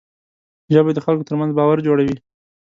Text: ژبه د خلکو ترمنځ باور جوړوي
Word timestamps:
ژبه 0.73 0.91
د 0.93 0.99
خلکو 1.05 1.27
ترمنځ 1.29 1.51
باور 1.57 1.77
جوړوي 1.87 2.17